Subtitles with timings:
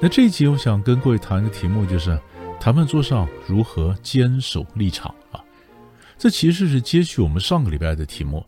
[0.00, 2.16] 那这一集我想跟各位谈一个题目就是
[2.60, 5.42] 谈判桌上如何坚守立场啊。
[6.16, 8.44] 这其实是接续我们上个礼拜的题目。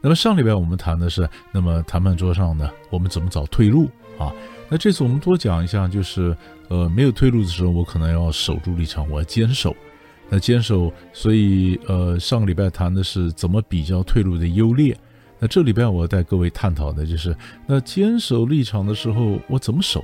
[0.00, 4.32] 那么上礼拜我们谈的是，那么谈判桌上呢，我们怎么找退路啊？
[4.70, 6.34] 那这次我们多讲一下，就是
[6.68, 9.76] 呃，没有退路的时候，我可能要守住立场，我要坚守。
[10.30, 14.96] 那坚守，所以呃，上个礼拜谈的是怎么比较退路的优劣。
[15.38, 17.36] 那这礼拜我要带各位探讨的就是，
[17.66, 20.02] 那坚守立场的时候，我怎么守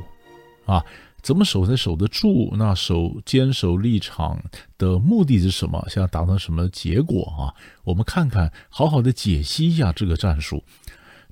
[0.71, 0.85] 啊？
[1.23, 2.55] 怎么守才守得住？
[2.57, 4.43] 那守坚守立场
[4.79, 5.87] 的目的是什么？
[5.91, 7.53] 想要达到什么结果啊？
[7.85, 10.65] 我们看看，好好的解析一下这个战术。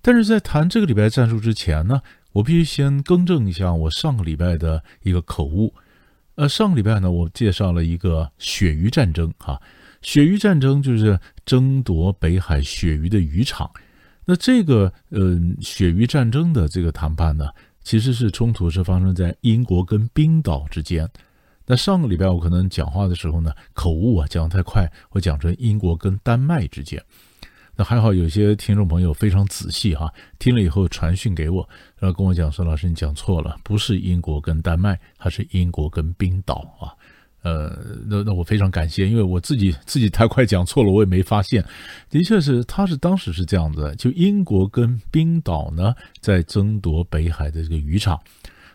[0.02, 5.72] 但是在谈这个礼拜战术之前呢，我必须先更正一下我上个礼拜的一个口误。
[6.34, 9.58] 呃，上个礼拜呢，我介绍了一个鳕鱼战争，哈，
[10.02, 13.70] 鳕鱼战争就是争夺北海鳕鱼的渔场。
[14.26, 17.48] 那这个，嗯、鳕鱼战争的这个谈判呢，
[17.88, 21.08] 其实是冲突是发生在英国跟冰岛之间。
[21.64, 27.02] 那上个礼拜我可能讲话的时候呢，口误啊，讲得太快，我讲成英国跟丹麦之间。
[27.74, 36.92] 那还好，有些听众朋友非常仔细哈，听了以后传讯给我，然后跟我讲说：“老师，你讲错了，不是英国跟丹麦，它是英国跟冰岛啊。”
[37.42, 41.64] 呃，那那我非常感谢，因为我自己自己太快讲错了，我也没发现。
[42.10, 48.20] 的确是，他是当时是这样子，就英国跟冰岛呢在争夺北海的这个渔场。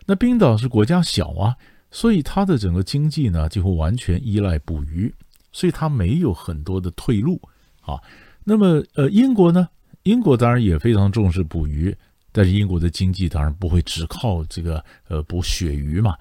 [0.06, 1.54] 那冰岛是国家小啊，
[1.90, 5.14] 所以它的整个经济呢几乎完全依赖捕鱼，
[5.52, 7.40] 所以它没有很多的退路
[7.82, 8.00] 啊。
[8.44, 9.68] 那么，呃，英国呢？
[10.02, 11.96] 英国当然也非常重视捕鱼，
[12.32, 16.14] 但是英国的经济当然不会只靠这个呃捕鳕鱼嘛。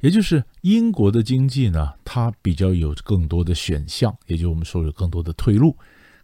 [0.00, 5.76] 也就是英国的经济呢，它比较有更多的选项，也就我们说有更多的退路。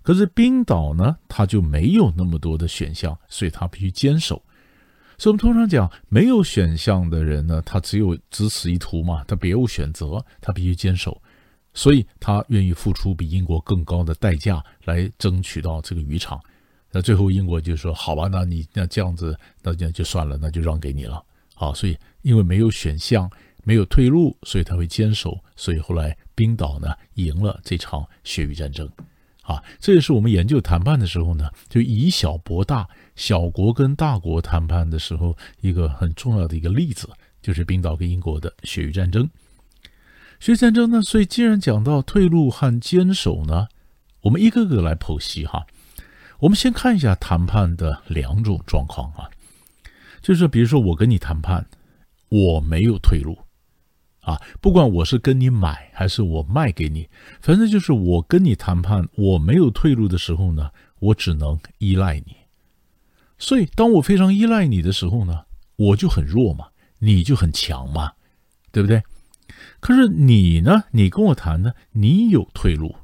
[0.03, 4.43] 可是冰岛呢，它就没有那么多的选项，所以它必须坚守。
[5.19, 11.23] 所以我们通常讲，没有选项的人呢，他只有只此一途嘛，他别无选择，他必须坚守。
[11.75, 16.41] 所以他愿意付出比英国更高的代价来争取到这个渔场，
[16.91, 21.23] 那最后英国就说：“好吧，那你那这样子，那就就算了，那就让给你了。”
[21.55, 23.31] 好，所以因为没有选项，
[23.63, 25.39] 没有退路，所以他会坚守。
[25.57, 28.89] 所以后来冰岛呢赢了这场鳕鱼战争。
[29.43, 37.09] 啊，这也是我们研究谈判的时候呢，就以小博大，小国跟大国谈判的时候一个很重要的一个例子，
[37.43, 39.29] 就是冰岛跟英国的鳕鱼战争。
[40.39, 43.67] 鳕鱼战争呢，所以既然讲到退路和坚守呢，
[44.21, 45.67] 我们一个个来剖析哈。
[46.39, 49.29] 我们先看一下谈判的两种状况啊，
[50.21, 51.67] 就是比如说我跟你谈判，
[52.29, 53.37] 我没有退路
[54.23, 57.09] 啊，不管我是跟你买还是我卖给你，
[57.41, 62.37] 反正就是我跟你谈判，我没有退路的时候呢，我只能依赖你。
[63.39, 65.45] 所以当我非常依赖你的时候呢，
[65.77, 66.67] 我就很弱嘛，
[67.01, 68.13] 你就很强嘛，
[68.71, 69.03] 对不对？
[69.81, 70.85] 可是你呢？
[70.93, 71.73] 你跟我谈呢？
[71.91, 72.95] 你有退路，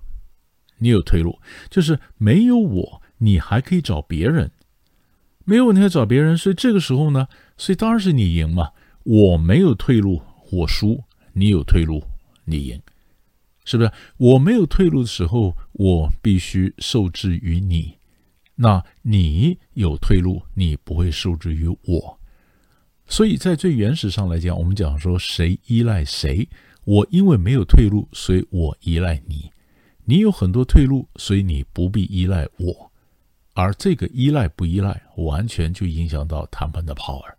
[0.79, 4.53] 你有退路，就是没有我，你还可以找别人，
[5.45, 8.71] 没有你还找别人，所以这个时候呢，所以当然是你赢嘛。
[9.03, 11.03] 我没有退路，我输；
[11.39, 12.03] 你有退路，
[12.45, 12.83] 你赢，
[13.65, 13.93] 是不是？
[14.17, 17.97] 我没有退路的时候，我必须受制于你；
[18.57, 22.19] 那你有退路，你不会受制于我。
[23.07, 26.49] 所以在最原始上来讲，我们讲说谁依赖谁。
[26.85, 29.51] 我因为没有退路，所以我依赖你；
[30.05, 32.91] 你有很多退路，所以你不必依赖我。
[33.53, 37.35] 而这个依赖不依赖，完全就影响到谈判的 power，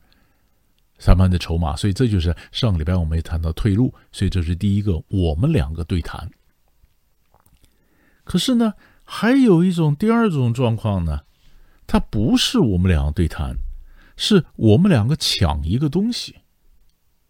[1.00, 1.76] 谈判的筹码。
[1.76, 6.30] 所以这就是上个礼拜我们也谈到退路，所以这是第一个，我们两个对谈。
[8.24, 8.74] 可是呢，
[9.04, 11.22] 还有一种第二种状况呢，
[11.88, 13.56] 它不是我们两个对谈，
[14.16, 16.36] 是我们两个抢一个东西。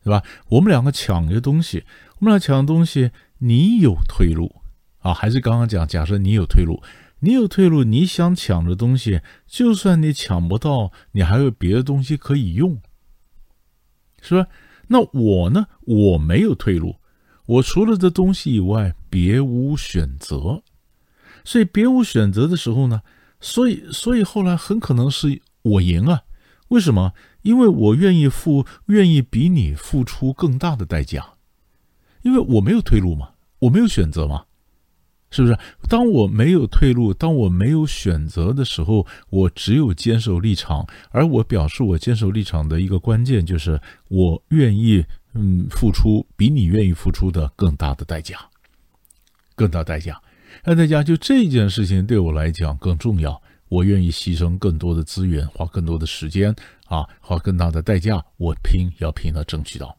[0.01, 0.23] 对吧？
[0.47, 1.83] 我们两个抢一个东西，
[2.19, 4.61] 我们俩抢的东西，你有退路
[4.99, 5.13] 啊？
[5.13, 6.81] 还是刚刚讲，假设你有退路，
[7.19, 12.81] 你有退路，你想抢的东西，就算你抢不到，你还有别的东西可以用，
[14.21, 14.47] 是吧？
[14.87, 15.67] 那我呢？
[15.81, 16.95] 我没有退路，
[17.45, 20.63] 我除了这东西以外，别无选择。
[21.45, 23.01] 所以别无选择的时候呢，
[23.39, 26.21] 所以所以后来很可能是我赢啊。
[26.69, 27.13] 为什么？
[27.41, 31.25] 因为我愿意付，愿意比你付出更大的代价，
[32.21, 33.29] 因为我没有退路嘛，
[33.59, 34.43] 我没有选择嘛，
[35.31, 35.57] 是不是？
[35.87, 40.87] 当我没有退路，当我没有选择的时候，我只有坚守立场。
[41.11, 48.37] 而我表示我坚守立场的一个关键，就是我愿意，嗯，付出比你愿意付出的更大的代价，
[49.55, 50.19] 更大代价。
[50.63, 53.41] 那代价就这件事情对我来讲更重要。
[53.69, 56.55] 我愿意牺牲更多的资源，花更多的时间
[56.87, 59.95] 啊，花更大的代价，我拼要拼到争取到。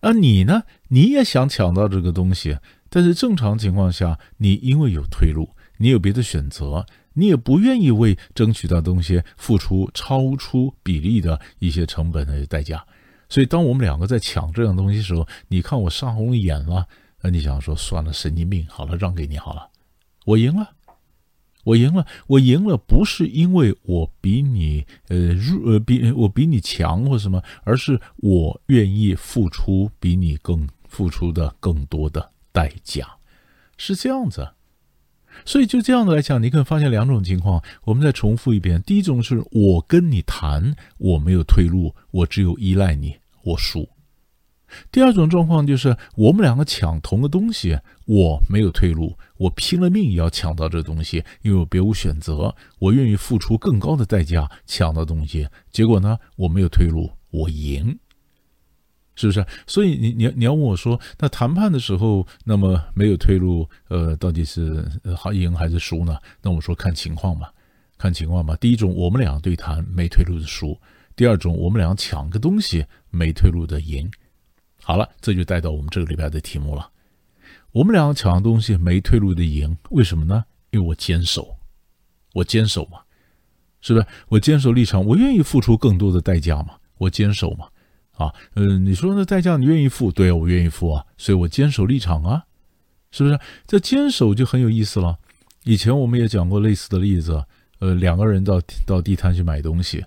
[0.00, 0.62] 而你呢？
[0.88, 2.56] 你也想抢到这个东西，
[2.90, 12.84] 但是正常情况下，你因为有退路，你有别的选择，你也不愿意为争取到东西付出超出比例的一些成本的代价。
[13.28, 16.86] 所以，当我们两个在抢这样东西的时候，你看我杀红了眼了，
[17.22, 19.68] 那你想说算了，神经病，好了，让给你好了，
[20.24, 20.70] 我赢了。
[21.64, 33.06] 我赢了，我赢了，不是因为我比你呃弱呃比我比你强或什么，而是我愿意付出比你更付出的更多的代价，
[33.76, 34.48] 是这样子。
[35.44, 37.62] 所以就这样的来讲，你可以发现两种情况。
[37.84, 43.88] 我们再重复一遍：第一种是我跟你谈，我没有退路，我只有依赖你，我输。
[44.90, 55.48] 第二种状况就是我们两个抢同个东西，我没有退路，我拼了命也要抢到这东西，因为我别无选择，我愿意付出更高的代价抢到东西。
[55.70, 57.96] 结果呢，我没有退路，我赢，
[59.18, 59.44] 是不是？
[59.66, 66.16] 所以你你你要问我说，那谈判的时候，那么没有退路，呃，到底是好赢还是输呢？
[66.40, 67.48] 那我说看情况嘛，
[67.98, 68.54] 看情况嘛。
[68.56, 70.78] 第一种，我们俩对谈没退路的输；
[71.16, 74.08] 第二种，我们俩抢个东西没退路的赢。
[74.84, 76.88] 好了，这就带到我们这个礼拜的题目了。
[77.72, 80.44] 我们俩抢的东西没退路的赢，为什么呢？
[80.70, 81.58] 因为我坚守，
[82.34, 83.00] 我坚守嘛，
[83.80, 84.06] 是不是？
[84.28, 87.66] 我坚守立场，我愿意付出更多的代价嘛，我坚守嘛。
[88.18, 90.12] 啊，嗯，你说那代价你愿意付？
[90.12, 92.44] 对，我愿意付啊，所以我坚守立场啊，
[93.10, 93.38] 是不是？
[93.66, 95.16] 这坚守就很有意思了。
[95.64, 97.42] 以前我们也讲过类似的例子，
[97.78, 100.04] 呃，两个人到到地摊去买东西，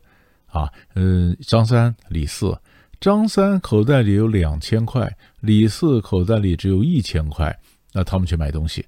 [0.48, 2.56] 啊，嗯，张三李四。
[3.00, 7.58] 张三口袋里有两千块，李四口袋里只有一千块。
[7.94, 8.86] 那他们去买东西，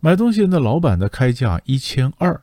[0.00, 2.42] 买东西那老板的开价一千二，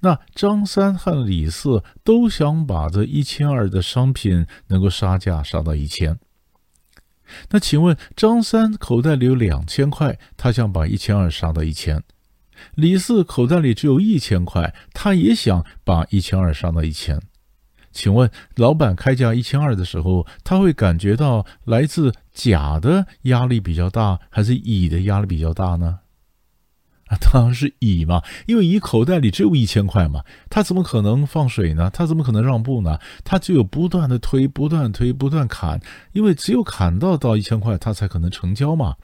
[0.00, 6.18] 那张三和李四都想把这一千二的商品能够杀价杀到一千。
[7.50, 12.00] 那请问张三口袋里有两千块，他想把一千二杀到一千；
[12.74, 17.20] 李四口袋里只有一千块，他也想把一千二杀到一千。
[17.92, 25.98] 请问，老板开价一千二的时候，他会感觉到来自甲的压力比较大，还是乙的压力比较大呢？
[27.10, 31.90] 啊， 当然是乙嘛，因为乙口袋里只有一千块嘛，他怎么可能放水呢？
[31.92, 32.98] 他怎么可能让步呢？
[33.24, 35.80] 他只有不断的推，不断推，不断砍，
[36.12, 38.94] 因为只有砍到到一千块，他才可能成交嘛。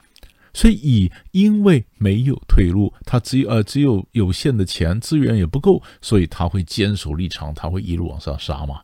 [0.53, 8.81] 所以乙因为没有退路，他只有呃只有有限的钱，资源也不够，所以他会坚守立场，他会一路往上杀嘛。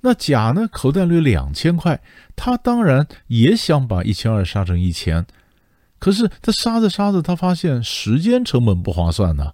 [0.00, 2.00] 那甲呢，口袋里有两千块，
[2.36, 5.24] 他当然也想把一千二杀成一千，
[5.98, 9.52] 可是他杀着杀着，他发现时间成本不划算呢。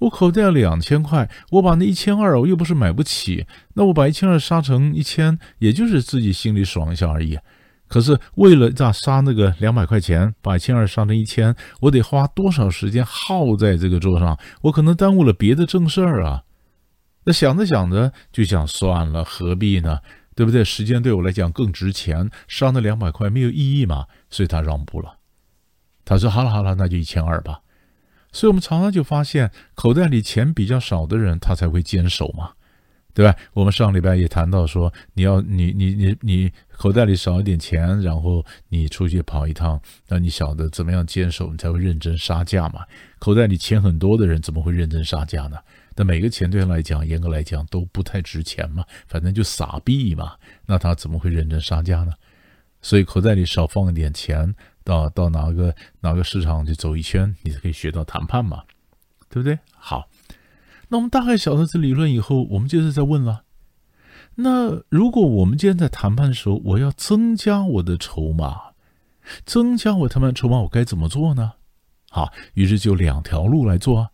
[0.00, 7.38] 我口袋两千块，我把那一千二我又不是买不起，那我把一千二杀成一千，也就是自己心里爽一下而已。
[7.86, 14.36] 可是为了咋杀那个两百块钱，把一千二杀成一千，我得花多少时间耗在这个桌上？
[14.62, 16.42] 我可能耽误了别的正事儿啊。
[17.24, 19.98] 那想着想着就想算了，何必呢？
[20.34, 20.64] 对不对？
[20.64, 24.06] 时间对我来讲更值钱，杀那两百块没有意义嘛。
[24.30, 25.18] 所以他让步了。
[26.04, 27.60] 他说：“好了好了，那就一千二吧。”
[28.32, 32.52] 所以我们常常就发现，口袋里钱比较少的人，他才会坚守嘛。
[33.14, 33.36] 对吧？
[33.52, 39.78] 我们上礼拜也谈到说，你要你你你你口袋里少一点钱，然后你出去跑一趟，
[40.08, 42.86] 那你晓得怎么样坚守，你才会认真杀价嘛。
[43.18, 45.58] 口袋里钱很多的人怎么会认真杀价呢？
[45.94, 50.32] 那每个钱对他来讲，严格来讲都不太值钱嘛，反正就撒币嘛。
[50.64, 52.14] 那他怎么会认真杀价呢？
[52.80, 54.54] 所以口袋里少放一点钱，
[54.84, 58.62] 到到哪个哪个市场去走一圈，你才可以学到谈判嘛，
[59.28, 59.58] 对不对？
[59.74, 60.08] 好。
[60.88, 63.44] 那我们大概晓得这理论以后，我们接着再问了。
[64.34, 68.72] 那如果我们今天在谈判的时候，我要增加我的筹码，
[69.46, 71.52] 增加我谈判筹码，我该怎么做呢？
[72.10, 74.10] 好，于是就两条路来做啊。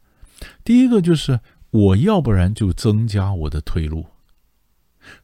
[0.62, 4.06] 第一个就是我要不然就增加我的退路。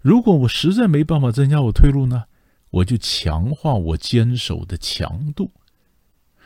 [0.00, 2.24] 如果我实在没办法增加我退路呢，
[2.74, 5.50] 我就强化我坚守的强度。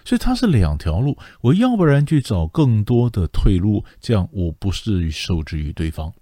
[0.05, 6.13] 所以它是两条路，我要不然去找更多的退路，这样我不至于受制于对方。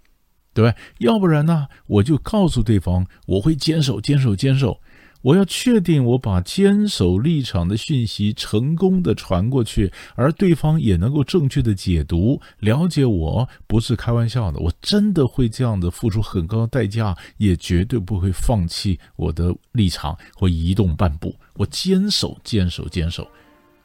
[0.52, 0.74] 对吧？
[0.98, 4.80] 要不然呢，我就告诉对方，我会坚守、坚守、坚守。
[5.22, 21.34] 我要确定我把坚守立场的讯息成功的传过去，而对方也能够正确的解读、了解我不是开玩笑的，我真的会这样的付出很高的代价，也绝对不会放弃我的立场或移动半步。
[21.54, 23.26] 我坚守、坚守、坚守，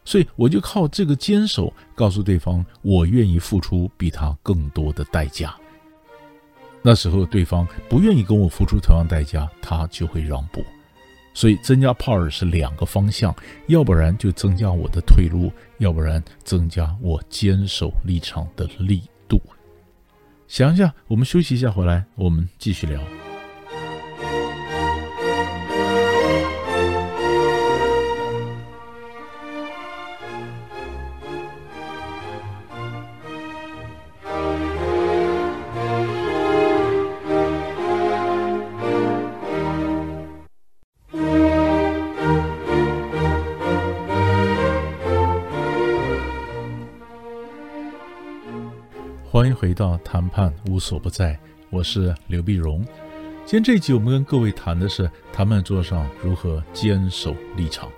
[0.05, 5.55] 所以我就靠这个坚守告诉对方，我愿意付出比他更多的代价。
[6.83, 10.63] 那时候对方不愿意跟我付出同样代价，他就会让步。
[11.33, 13.35] 所以增加 power 是两个方向，
[13.67, 19.41] 要不然就增加我的退路，要不然增加我坚守立场的力度。
[20.47, 23.01] 想一下，我们休息一下，回来我们继续聊。
[49.31, 52.83] 欢迎回到谈判无所不在，我是刘碧荣。
[53.45, 57.89] 今天这一集我们跟各位谈的是谈判桌上如何坚守立场。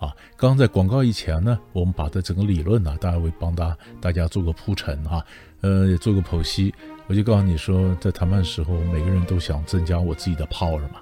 [0.00, 5.24] 啊，刚在广告以前呢，我们把这整个理论呢，大家会帮大大家做个铺陈啊，
[5.60, 6.74] 呃，也做个剖析。
[7.06, 11.00] 我就告诉你说，在谈判的时候，每个人都想增加我自己的 power 嘛。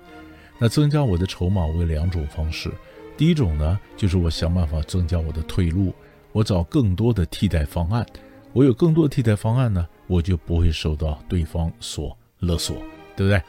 [0.59, 2.71] 那增加我的筹码，我有两种方式。
[3.17, 5.95] 第一种呢，就是我想办法增加我的退路，
[6.33, 8.07] 我找更多的替代方案。
[8.53, 12.77] 我有更多的替代方案呢，我就不会受到对方所勒索，
[13.17, 13.43] 对不对？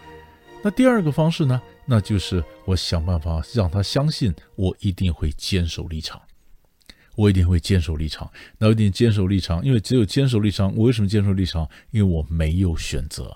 [0.63, 6.21] 那第二个方式呢，那就是我想办法让他相信我一定会坚守立场，
[7.17, 8.31] 我一定会坚守立场。
[8.57, 11.69] 那我一定坚守立场，因为只有坚守立场，我为什么坚守立场？
[11.91, 13.35] 因为我没有选择，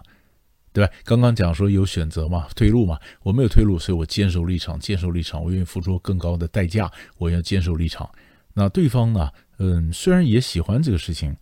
[0.71, 0.93] 对吧？
[1.03, 8.09] 刚刚讲说有选择嘛，退路嘛，我没有退路，所以我坚守立场，坚守立场，我愿意付出更高的代价，我要坚守立场。
[8.53, 11.36] 那对方呢，嗯，虽然也喜欢这个事情。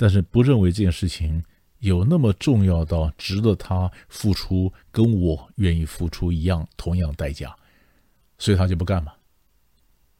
[0.00, 1.44] 但是不认为这件事情
[1.80, 7.54] 有那么重要到值得他付出跟我愿意付出一样同样代价，
[8.38, 9.12] 所以他就不干嘛，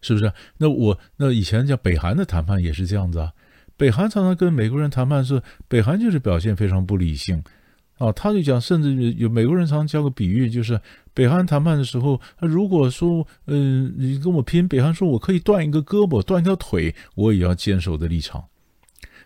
[0.03, 0.31] 是不是？
[0.59, 3.33] 那我那以前讲北韩的谈判也是这样子啊，
[3.79, 7.43] 北韩常常跟美国人谈判是北韩就是表现非常不理性
[7.97, 10.79] 啊，他就讲，甚至有美国人常常教个比喻，就是
[11.15, 18.45] 北韩谈判的时候，如果说嗯、你跟我拼，北韩说我可以断一个胳膊断一条腿，我也要坚守的立场。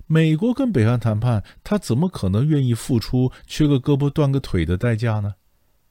[0.06, 5.34] 美国跟北韩谈判，他怎么可能愿意付出缺个胳膊断个腿的代价呢？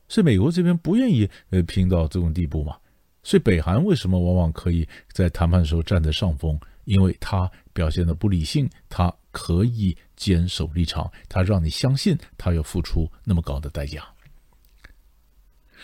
[0.08, 2.78] 是美国这边不愿意呃拼到这种地步嘛？
[3.24, 6.60] 所以北韩为什么往往可以在谈判的时候占得上风？
[6.84, 14.06] 因为他表现的不理性，他可以坚守立场，他让你相信他要付出那么高的代价。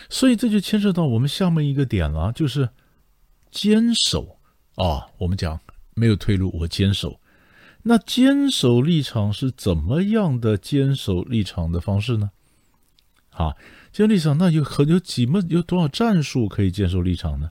[0.08, 2.68] 所以这就牵涉到我们下面一个点了，就是
[3.50, 4.38] 坚守
[4.76, 5.08] 啊。
[5.18, 5.58] 我们讲
[5.94, 7.18] 没有退路，我坚守。
[7.82, 12.30] 那坚守立场是怎么样的坚守立场的方式呢？
[13.30, 13.56] 好，
[13.90, 17.50] 坚守立场那有很有几么有多少战术可以坚守立场呢？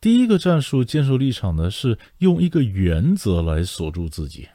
[0.00, 4.48] 第一个战术坚守立场呢，是用一个原则来锁住自己。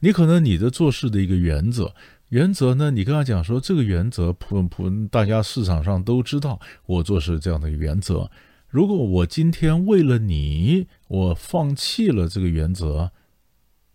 [0.00, 1.94] 你可能你的做事的一个原则，
[2.28, 8.30] 原则呢，你跟他讲说这个原则普普大家市场上都知道，我做事这样的原则。
[8.68, 13.12] 如果我今天为了你，我放弃了这个原则。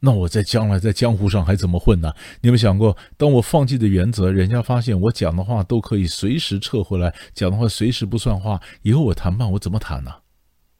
[0.03, 2.11] 那我在将来在江湖上还怎么混呢？
[2.41, 10.11] 你有没有想过，当我放弃的原则，人家发现我讲的话都可以随时撤回来，讲的话随时不算话，以后我谈判我怎么谈呢？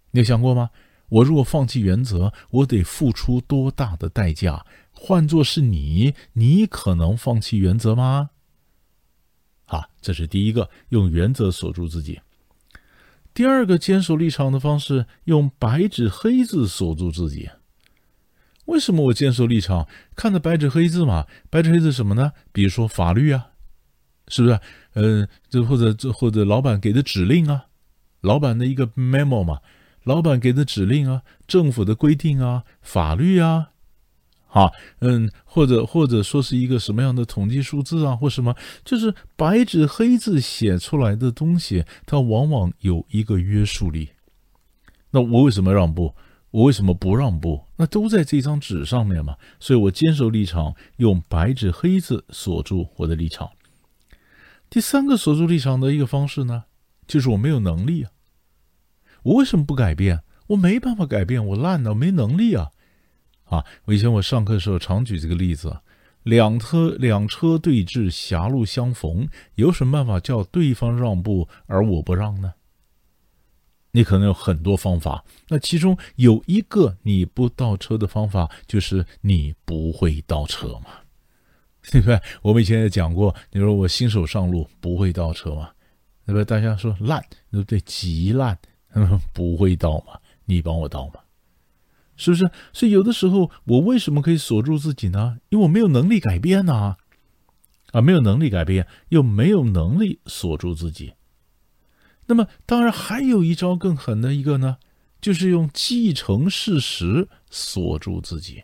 [0.09, 0.71] 你有想过吗？
[1.09, 4.65] 我如果放弃原则，我得付出多大的代价？
[4.91, 8.31] 换作是你，你可能放弃原则吗？
[9.65, 12.21] 好，这是第一个，用原则锁住自己。
[13.33, 17.49] 第二个坚守立场的方式，用白纸黑字锁住自己。
[18.65, 19.87] 为什么我坚守立场？
[20.15, 22.31] 看着白纸黑字嘛，白纸黑字什么呢？
[22.51, 23.47] 比如说法律啊，
[24.27, 24.59] 是不是？
[24.93, 27.65] 嗯，这或者这或者老板给的指令啊，
[28.21, 29.59] 老板的一个 memo 嘛，
[30.03, 33.69] 老板给的指令啊，政府的规定啊，法律啊，
[34.47, 44.09] 好，嗯，或者或者说是一个什么样的统计数字啊，或什么，就是白纸黑字写出来的东西，它往往有一个约束力。
[45.11, 46.13] 那我为什么让步？
[46.51, 47.65] 我为什么不让步？
[47.77, 53.49] 那都在这张纸上面嘛，所以我坚守立场，用白纸黑字锁住我的立场。
[54.69, 56.65] 第三个锁住立场的一个方式呢，
[57.07, 58.11] 就是我没有能力啊。
[59.23, 60.23] 我为什么不改变？
[60.47, 62.71] 我没办法改变，我烂了，我没能力啊。
[63.45, 65.79] 啊，我以前我上课的时候常举这个例子，
[66.23, 72.53] 两车两车对峙，狭路相逢，有什么办法叫对方让步而我不让呢？
[73.91, 80.91] 你可能有很多方法，那其中有一个你不倒车的方法，就是你不会倒车嘛，
[81.91, 82.19] 对不对？
[82.41, 85.71] 我们以前也讲过，你说我新手上路不会倒车嘛，
[86.25, 86.45] 对不对？
[86.45, 87.21] 大家说烂，
[87.51, 87.79] 对不对？
[87.81, 88.57] 极烂，
[89.33, 91.15] 不会倒嘛，你帮我倒嘛。
[92.17, 92.49] 是不是？
[92.71, 95.39] 所以有的时候，我为什么可以锁住自己呢？
[95.49, 96.97] 因为我没有能力改变呐，
[97.91, 101.13] 啊，没有能力改变，又没有能力锁住自己。
[102.31, 104.77] 那么，当然还有一招更狠的一个呢，
[105.19, 108.63] 就是用既成事实锁住自己。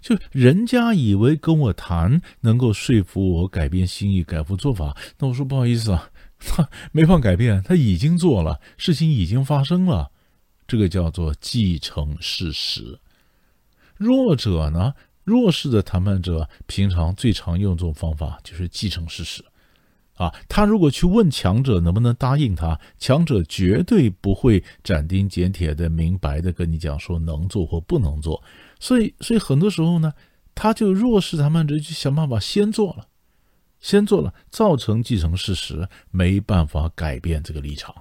[0.00, 10.12] 就人家以为跟我谈能够说服我改变心意、改变做法，那我说不好意思啊，他 没法改变，他已经做了，事情已经发生了。
[10.68, 13.00] 这个叫做既成事实。
[13.96, 19.44] 弱者呢，弱势的谈判者平常最常用这种方法，就是既成事实。
[20.16, 28.42] 啊，他如果去问强者能不能答应他，强者绝对不会斩钉截铁的、明白的跟你讲说能做或不能做。
[28.80, 30.12] 所以，所以很多时候呢，
[30.54, 33.06] 他就弱势谈判者就想办法先做了，
[33.78, 37.94] 先做了，造成既成事实，没办法改变这个立场。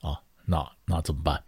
[0.00, 1.42] 啊，那那怎么办？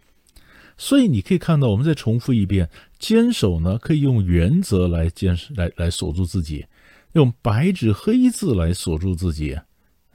[0.77, 2.69] 所以你可以看到，我们再重复一遍：
[2.99, 6.65] 坚守呢，可以用原则来坚守，来来锁住自己；
[7.13, 9.57] 用白纸黑字来锁住自己，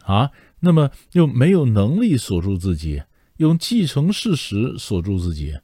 [0.05, 0.31] 啊，
[0.61, 3.03] 那么用没有能力锁住自己，
[3.37, 5.59] 用既成事实锁住自己。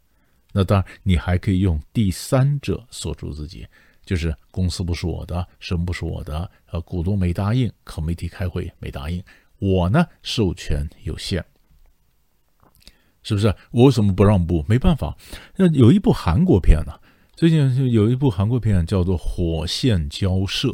[0.52, 3.66] 那当然，你还可以用第三者锁住自己，
[4.04, 9.22] 就是公司不是我的，什么不是我的，呃，股东没答应可媒体开会没答应，
[9.58, 11.44] 我呢授权有限。
[13.22, 13.52] 是不是？
[13.72, 14.64] 我为什么不让步？
[14.68, 15.16] 没办法。
[15.56, 16.92] 那有一部韩国片呢、
[17.34, 20.68] 最近有一部韩国片叫做《火线交涉》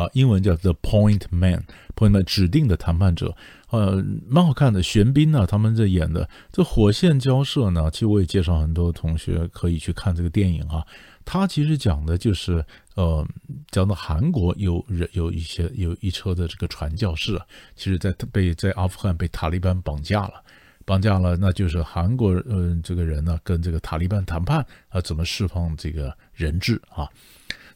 [0.00, 1.62] 啊，英文叫《The Point Man》
[1.94, 3.36] ，Point Man 指定的谈判者，
[3.68, 4.82] 呃，蛮好看的。
[4.82, 10.86] 玄彬呢，他们在演的这《火线交涉》呢，其实我也介绍很多同学可以去看这个电影啊。
[11.26, 13.24] 他其实讲的就是，呃，
[13.70, 17.38] 讲到韩国有人有一些有一车的这个传教士，
[17.76, 20.42] 其实在被在阿富汗被塔利班绑架了。
[20.86, 27.06] 绑架了，那就是韩国嗯、这个人呢，跟这个塔利班谈判啊，怎么释放这个人质啊？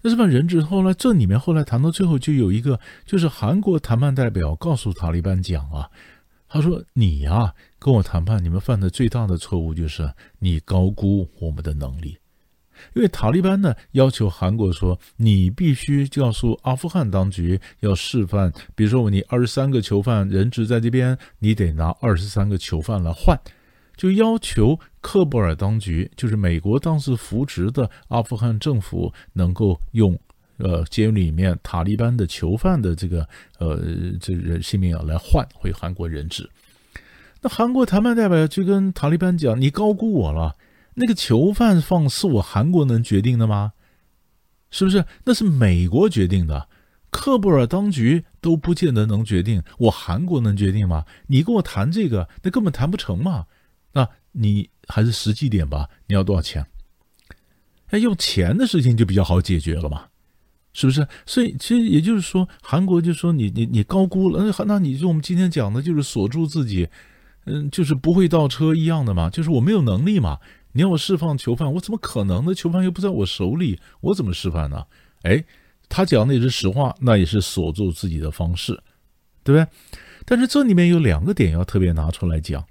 [0.07, 5.88] 那释放人质后来，这里面后来谈到最后，就有一个就是韩国谈判代表告诉塔利班讲啊，
[6.47, 12.19] 他说你呀、啊，跟我谈判，你们犯的最大的错误就是你高估我们的能力。
[12.95, 23.40] 因为塔利班呢要求韩国说，你必须告诉阿富汗当局要示范，比如说你二十三个囚犯人质在这边，你得拿二十三个囚犯来换，
[23.97, 30.19] 就要求克布尔当局，就是美国当时扶植的阿富汗政府，能够用
[30.57, 33.79] 呃监狱里面塔利班的囚犯的这个呃
[34.19, 36.49] 这人性命啊来换回韩国人质。
[37.43, 40.57] 那韩国谈判代表就跟塔利班讲，你高估我了。
[40.95, 43.73] 那个囚犯放是我韩国能决定的吗？
[44.71, 45.05] 是不是？
[45.27, 46.67] 那是美国决定的，
[47.11, 51.05] 克布尔当局都不见得能决定，我韩国能决定吗？
[51.27, 53.45] 你跟我谈这个，那根本谈不成嘛。
[53.93, 56.66] 那你还是实际点吧，你要多少钱？
[57.88, 60.07] 哎，用钱的事情就比较好解决了嘛，
[60.73, 61.07] 是不是？
[61.25, 66.88] 所以其实也就是说，韩国就说你你你高估了，那那你就我们今天讲的就是锁住自己，
[67.47, 70.40] 嗯，就是不会倒车一样的嘛，就是我没有能力嘛。
[70.73, 72.53] 你要我释放囚犯，我怎么可能呢？
[72.53, 74.85] 囚犯又不在我手里，我怎么释放呢？
[75.23, 75.44] 哎，
[75.88, 78.73] 他讲的也是实话，那也是锁住自己的方式，
[79.44, 79.66] 对不对？
[80.25, 82.66] 但是这里面有两个点要特别拿出来讲。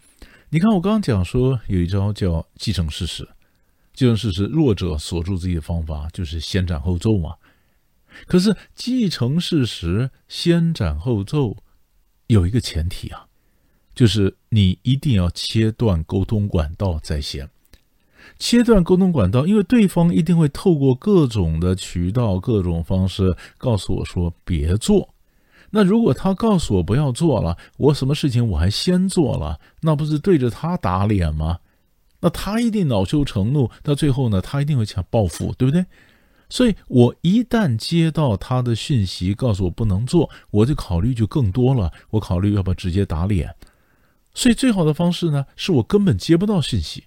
[0.54, 3.28] 你看，我刚刚讲说有一招叫既成事实，
[3.92, 7.34] 既成事实，弱者锁住自己的方法就是先斩后奏嘛。
[8.28, 11.58] 可是既成事实，先斩后奏
[12.28, 13.26] 有一个前提啊，
[13.96, 17.50] 就是你一定要切断沟通管道在先。
[18.38, 25.13] 切断沟通管道，因为对方一定会透过各种的渠道、各种方式告诉我说别做。
[25.76, 31.58] 那如果他告诉我不要做了，我什么事情我还先做了，那不是对着他打脸吗？
[32.20, 35.84] 那他一定恼羞成怒，到最后呢，他一定会想报复，对不对？
[36.48, 41.92] 所以我一旦接到他的讯息，告诉我不能做，我就考虑就更多了。
[42.12, 43.56] 我考虑要不要直接打脸。
[44.36, 47.06] 所以最好的方式呢，是我根本接不到讯息。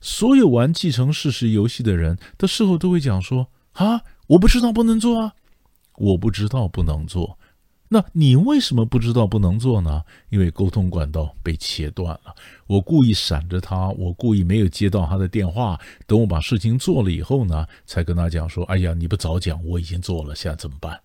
[0.00, 5.34] 所有玩既成事实游戏的人他事后都会讲说：“啊，我不知道不能做啊，
[5.96, 7.38] 我不知道不能做。”
[7.90, 10.02] 那你为什么不知道不能做呢？
[10.28, 12.34] 因为沟通管道被切断了。
[12.66, 15.80] 我故意闪着他，我故意没有接到他的电话。
[16.06, 21.00] 等我把事情做了以后呢，才跟他讲说：“哎呀，你不早讲，我已经做了，现在怎么办？”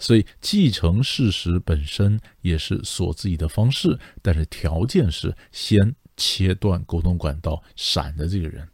[0.00, 8.66] 所以继承事实本身也是锁自己的方式，但是条件是先切断沟通管道，闪的这个人，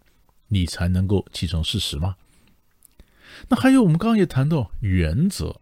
[0.47, 2.15] 你才能够继承事实吗？
[3.49, 5.61] 那还有，我们刚刚也谈到原则。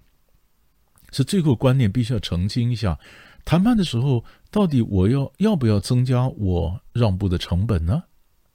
[1.12, 2.98] 是这个观念必须要澄清一下，
[3.44, 8.02] 谈判的时候到底我要要不要增加我让步的成本呢？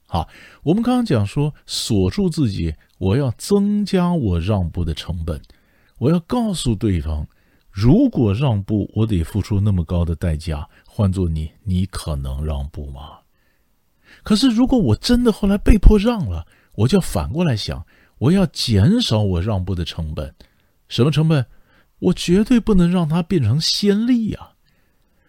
[0.06, 0.28] 好，
[0.62, 5.40] 我们刚刚讲说锁住自己，我要增加我让步的成本，
[5.98, 7.26] 我要告诉对方，
[7.70, 10.68] 如果让步，我得付出那么高的代价。
[10.86, 13.18] 换做你，你可能让步吗？
[14.24, 16.44] 可是如果我真的后来被迫让了，
[16.74, 17.86] 我就要反过来想，
[18.18, 20.34] 我要减少我让步的成本，
[20.88, 21.46] 什么成本？
[22.00, 24.50] 我绝对不能让它变成先例呀！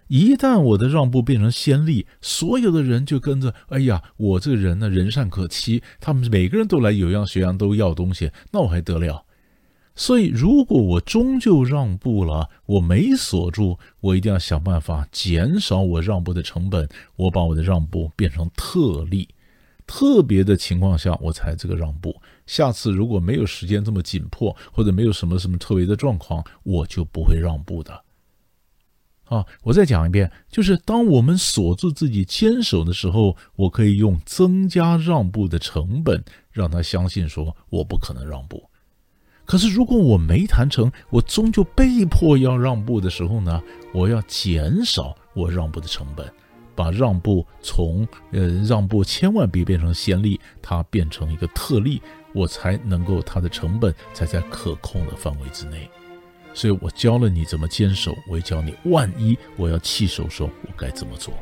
[0.07, 9.25] 一旦我的让步变成先例，所有的人就跟着，哎呀，我这个人呢，人善可欺，他们每个人都来有样学样，都要东西，那我还得了？
[9.95, 19.27] 所以，如果我终究让步了，我没锁住，我一定要想办法减少我让步的成本，我把我的让步变成特例。
[19.85, 22.15] 特别的情况下，我才这个让步。
[22.49, 28.03] 下次如果没有时间这么紧迫，或者没有什么什么特别的状况，我就不会让步的。
[29.25, 38.67] 啊，我再讲一遍，就是当我们锁住自己坚守的时候，我可以用增加让步的成本，让他相信说我不可能让步。
[39.45, 43.61] 可是如果我没谈成，我终究被迫要让步的时候呢，
[43.93, 46.27] 我要减少我让步的成本。
[46.75, 52.01] 把让步从呃让步千万别变成先例，它变成一个特例，
[52.33, 55.89] 我才能够它的成本才在可控的范围之内。
[56.53, 61.33] 所以我教了你怎么坚守，我也教你万一我要弃守说，我该怎么做。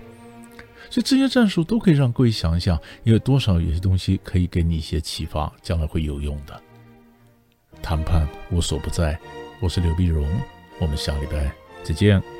[0.90, 6.62] 所以这些战术都可以让各位想一想，因为多少有些东西可以给你一些启发，将来会有用的。
[7.82, 9.20] 谈判无所不在，
[9.62, 10.26] 我是刘必荣，
[10.80, 11.52] 我们下礼拜
[11.84, 12.37] 再见。